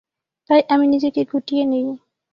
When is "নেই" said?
1.65-1.85